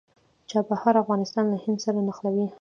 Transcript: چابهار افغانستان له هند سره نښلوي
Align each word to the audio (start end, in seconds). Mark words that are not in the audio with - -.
چابهار 0.49 0.95
افغانستان 1.03 1.45
له 1.53 1.57
هند 1.63 1.79
سره 1.85 1.99
نښلوي 2.07 2.47